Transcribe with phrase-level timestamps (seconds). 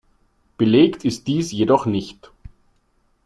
[0.57, 2.31] Belegt ist dies jedoch nicht.